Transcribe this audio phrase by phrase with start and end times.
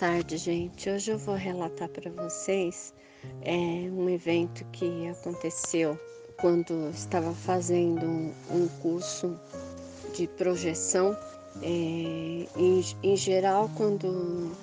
[0.00, 0.88] tarde, gente.
[0.88, 2.94] Hoje eu vou relatar para vocês
[3.42, 3.52] é,
[3.92, 6.00] um evento que aconteceu
[6.40, 8.06] quando estava fazendo
[8.50, 9.38] um curso
[10.16, 11.14] de projeção.
[11.60, 14.56] É, em, em geral, quando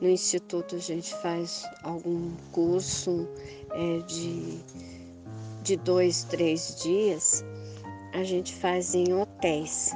[0.00, 3.28] no instituto a gente faz algum curso
[3.70, 4.58] é, de,
[5.62, 7.44] de dois, três dias,
[8.12, 9.92] a gente faz em hotéis.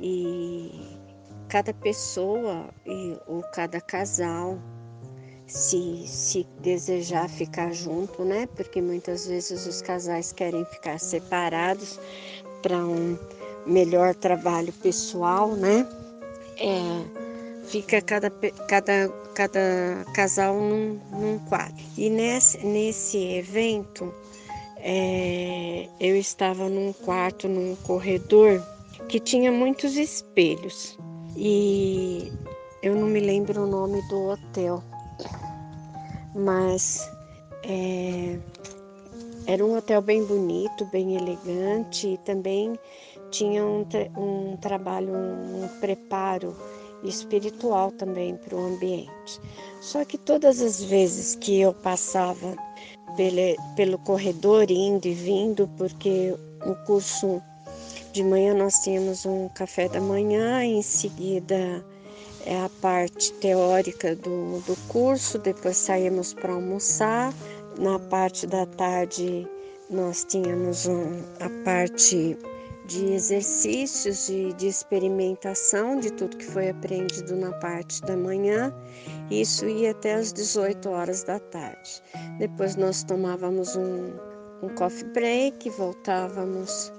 [0.00, 0.98] E
[1.50, 2.68] cada pessoa
[3.26, 4.56] ou cada casal,
[5.48, 8.48] se, se desejar ficar junto, né?
[8.54, 11.98] Porque muitas vezes os casais querem ficar separados
[12.62, 13.18] para um
[13.66, 15.86] melhor trabalho pessoal, né?
[16.56, 18.30] É, fica cada,
[18.68, 21.84] cada, cada casal num, num quadro.
[21.98, 24.14] E nesse, nesse evento,
[24.76, 28.62] é, eu estava num quarto, num corredor
[29.08, 30.96] que tinha muitos espelhos
[31.36, 32.32] e
[32.82, 34.82] eu não me lembro o nome do hotel,
[36.34, 37.08] mas
[37.64, 38.38] é,
[39.46, 42.78] era um hotel bem bonito, bem elegante e também
[43.30, 46.56] tinha um, um trabalho, um, um preparo
[47.04, 49.40] espiritual também para o ambiente.
[49.80, 52.54] Só que todas as vezes que eu passava
[53.16, 57.42] pelo, pelo corredor, indo e vindo, porque o curso
[58.12, 61.84] de manhã nós tínhamos um café da manhã, em seguida
[62.44, 67.32] é a parte teórica do, do curso, depois saímos para almoçar.
[67.78, 69.46] Na parte da tarde
[69.88, 72.36] nós tínhamos um, a parte
[72.86, 78.74] de exercícios e de experimentação de tudo que foi aprendido na parte da manhã.
[79.30, 82.02] Isso ia até as 18 horas da tarde.
[82.38, 84.10] Depois nós tomávamos um,
[84.62, 86.92] um coffee break, voltávamos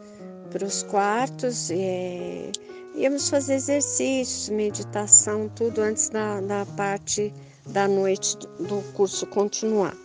[0.52, 2.52] para os quartos, é,
[2.96, 7.34] íamos fazer exercícios, meditação, tudo antes da, da parte
[7.68, 9.96] da noite do curso continuar.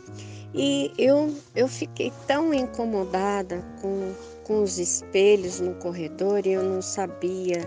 [0.55, 6.81] E eu, eu fiquei tão incomodada com, com os espelhos no corredor e eu não
[6.81, 7.63] sabia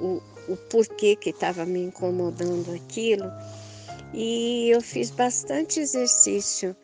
[0.00, 3.30] o, o porquê que estava me incomodando aquilo.
[4.14, 6.74] E eu fiz bastante exercício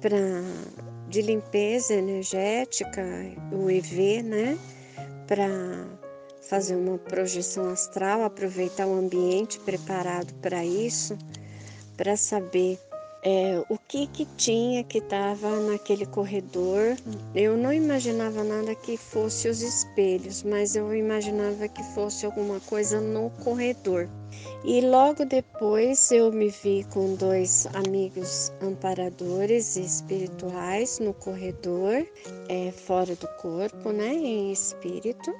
[0.00, 0.18] para
[1.08, 3.02] de limpeza energética,
[3.52, 4.58] o EV, né?
[5.26, 5.48] Para
[6.48, 11.16] fazer uma projeção astral, aproveitar o ambiente preparado para isso,
[11.96, 12.78] para saber
[13.22, 16.96] é, o que, que tinha que estava naquele corredor.
[17.34, 23.00] Eu não imaginava nada que fosse os espelhos, mas eu imaginava que fosse alguma coisa
[23.00, 24.08] no corredor.
[24.64, 32.06] E logo depois eu me vi com dois amigos amparadores espirituais no corredor,
[32.48, 35.32] é, fora do corpo, né, em espírito.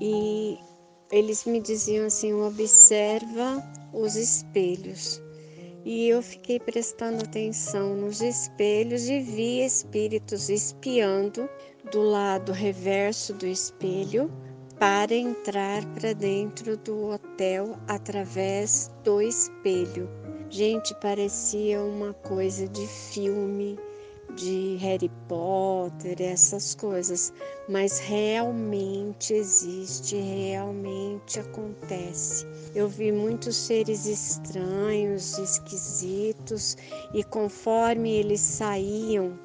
[0.00, 0.58] E
[1.10, 3.62] eles me diziam assim: observa
[3.92, 5.20] os espelhos.
[5.84, 11.48] E eu fiquei prestando atenção nos espelhos e vi espíritos espiando
[11.90, 14.30] do lado reverso do espelho
[14.78, 20.08] para entrar para dentro do hotel através do espelho.
[20.48, 23.78] Gente, parecia uma coisa de filme,
[24.36, 27.32] de Harry Potter, essas coisas,
[27.68, 32.46] mas realmente existe, realmente acontece.
[32.74, 36.76] Eu vi muitos seres estranhos, esquisitos,
[37.12, 39.38] e conforme eles saíam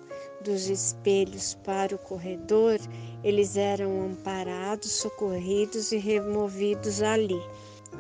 [0.44, 2.80] dos espelhos para o corredor,
[3.24, 7.42] eles eram amparados, socorridos e removidos ali,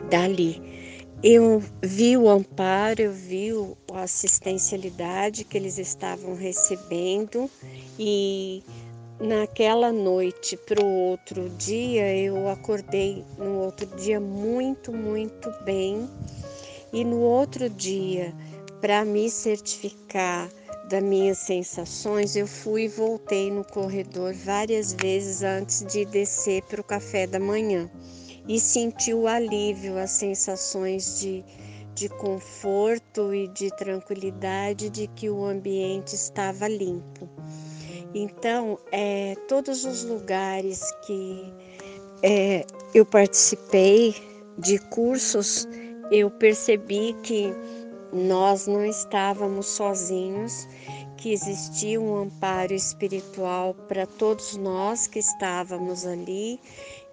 [0.10, 0.87] dali.
[1.24, 3.50] Eu vi o amparo, eu vi
[3.92, 7.50] a assistencialidade que eles estavam recebendo
[7.98, 8.64] e
[9.20, 16.08] naquela noite para o outro dia eu acordei no outro dia muito, muito bem.
[16.94, 18.32] E no outro dia
[18.80, 20.48] para me certificar
[20.88, 26.80] das minhas sensações, eu fui e voltei no corredor várias vezes antes de descer para
[26.80, 27.90] o café da manhã
[28.48, 31.44] e senti o alívio, as sensações de,
[31.94, 37.30] de conforto e de tranquilidade de que o ambiente estava limpo.
[38.14, 41.54] Então, é, todos os lugares que
[42.24, 44.16] é, eu participei
[44.58, 45.68] de cursos,
[46.10, 47.54] eu percebi que
[48.14, 50.68] nós não estávamos sozinhos,
[51.18, 56.60] que existia um amparo espiritual para todos nós que estávamos ali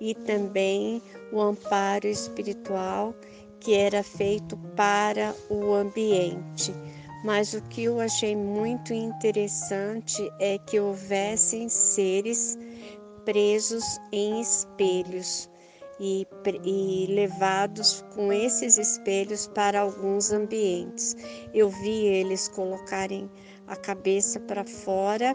[0.04, 1.00] e também
[1.32, 3.14] o amparo espiritual
[3.58, 6.74] que era feito para o ambiente.
[7.24, 12.58] Mas o que eu achei muito interessante é que houvessem seres
[13.24, 15.48] presos em espelhos
[15.98, 16.26] e,
[16.62, 21.16] e levados com esses espelhos para alguns ambientes.
[21.54, 23.30] Eu vi eles colocarem
[23.66, 25.34] a cabeça para fora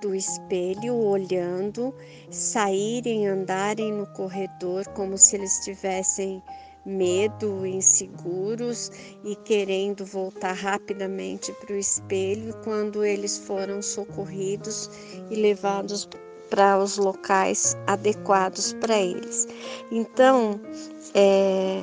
[0.00, 1.94] do espelho, olhando,
[2.30, 6.42] saírem, andarem no corredor como se eles tivessem
[6.84, 8.90] medo, inseguros
[9.24, 14.90] e querendo voltar rapidamente para o espelho quando eles foram socorridos
[15.30, 16.08] e levados
[16.48, 19.46] para os locais adequados para eles.
[19.90, 20.58] Então,
[21.14, 21.82] é,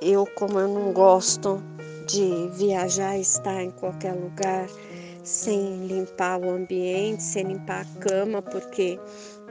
[0.00, 1.62] eu, como eu não gosto
[2.06, 4.66] de viajar, estar em qualquer lugar
[5.28, 8.98] sem limpar o ambiente, sem limpar a cama, porque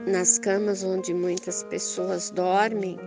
[0.08, 2.98] nas camas onde muitas pessoas dormem,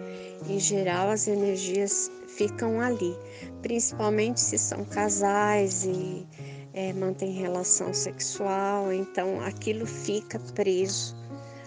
[0.48, 3.14] em geral as energias ficam ali,
[3.62, 6.26] principalmente se são casais e
[6.74, 11.14] é, mantêm relação sexual, então aquilo fica preso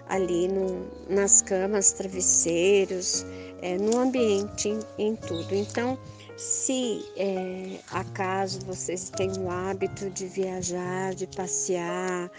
[0.09, 3.23] ali no, nas camas, travesseiros,
[3.61, 5.53] é, no ambiente, em, em, tudo.
[5.53, 5.97] Então,
[6.37, 12.31] se é, acaso vocês têm o hábito de viajar, de passear,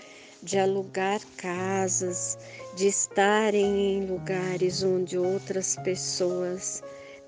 [0.43, 2.39] de alugar casas,
[2.77, 6.83] de estarem em lugares onde outras pessoas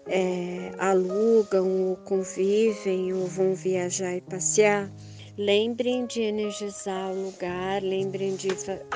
[0.06, 4.90] é, alugam ou convivem ou vão viajar e passear,
[5.38, 8.48] Lembrem de energizar o lugar, lembrem de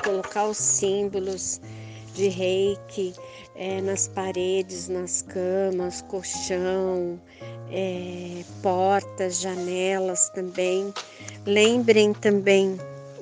[0.03, 1.61] colocar os símbolos
[2.13, 3.13] de reiki
[3.55, 7.19] é, nas paredes, nas camas, colchão,
[7.71, 10.93] é, portas, janelas também.
[11.45, 12.77] Lembrem também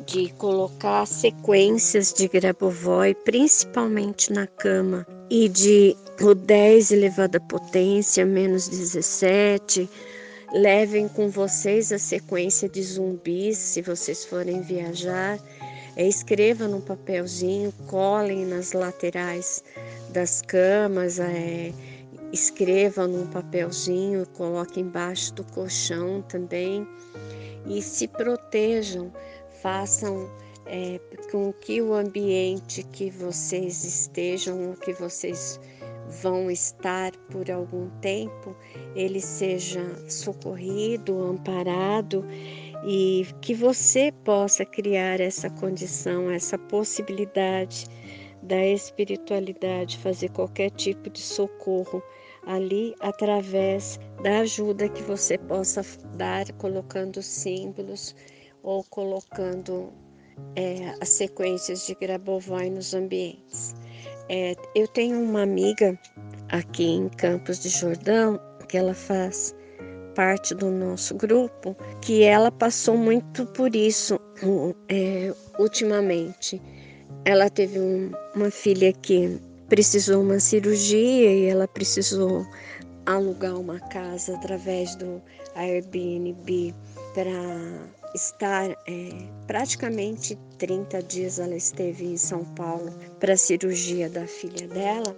[0.05, 8.25] de colocar sequências de Grabovoi, principalmente na cama, e de o 10 elevado à potência,
[8.25, 9.89] menos 17,
[10.53, 15.39] Levem com vocês a sequência de zumbis se vocês forem viajar.
[15.95, 19.63] É, escreva num papelzinho, colhem nas laterais
[20.09, 21.73] das camas, é,
[22.31, 26.87] escreva num papelzinho, coloque embaixo do colchão também.
[27.65, 29.11] E se protejam,
[29.61, 30.29] façam
[30.65, 30.99] é,
[31.31, 35.59] com que o ambiente que vocês estejam, que vocês
[36.21, 38.55] vão estar por algum tempo,
[38.95, 42.25] ele seja socorrido, amparado
[42.85, 47.85] e que você possa criar essa condição, essa possibilidade
[48.41, 52.01] da espiritualidade, fazer qualquer tipo de socorro
[52.45, 55.81] ali através da ajuda que você possa
[56.15, 58.15] dar, colocando símbolos
[58.63, 59.93] ou colocando
[60.55, 63.75] é, as sequências de Grabovoi nos ambientes.
[64.27, 65.99] É, eu tenho uma amiga
[66.49, 69.53] aqui em Campos de Jordão que ela faz
[70.15, 74.19] parte do nosso grupo, que ela passou muito por isso
[74.89, 76.61] é, ultimamente.
[77.25, 82.45] Ela teve um, uma filha que precisou uma cirurgia e ela precisou
[83.05, 85.21] alugar uma casa através do
[85.55, 86.73] Airbnb
[87.13, 87.31] para
[88.13, 89.09] estar é,
[89.47, 95.15] praticamente 30 dias ela esteve em São Paulo para a cirurgia da filha dela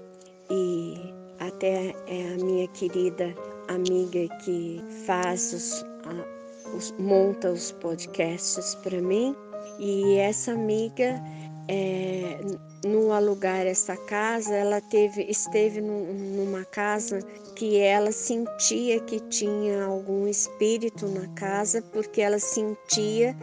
[0.50, 3.34] e até é a minha querida
[3.68, 9.36] amiga que faz os, a, os monta os podcasts para mim
[9.80, 11.22] e essa amiga
[11.68, 12.40] é,
[12.86, 17.20] no alugar essa casa, ela teve, esteve num, numa casa
[17.56, 23.36] que ela sentia que tinha algum espírito na casa, porque ela sentia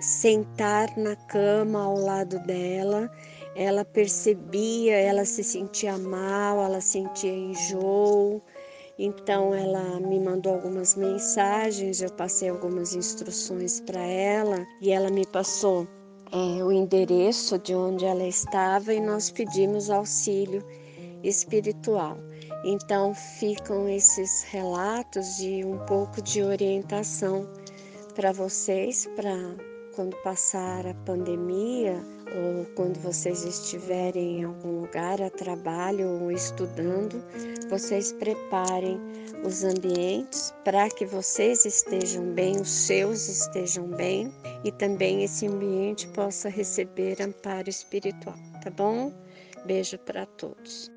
[0.00, 3.10] sentar na cama ao lado dela,
[3.54, 8.42] ela percebia, ela se sentia mal, ela sentia enjoo.
[8.98, 15.26] Então ela me mandou algumas mensagens, eu passei algumas instruções para ela e ela me
[15.26, 15.86] passou
[16.32, 20.64] é, o endereço de onde ela estava e nós pedimos auxílio
[21.22, 22.16] espiritual.
[22.64, 27.46] Então ficam esses relatos de um pouco de orientação
[28.14, 29.36] para vocês, para
[29.94, 32.02] quando passar a pandemia
[32.34, 37.22] ou quando vocês estiverem em algum lugar a trabalho ou estudando,
[37.68, 39.00] vocês preparem
[39.44, 44.32] os ambientes para que vocês estejam bem, os seus estejam bem
[44.64, 49.12] e também esse ambiente possa receber amparo espiritual, tá bom?
[49.64, 50.95] Beijo para todos.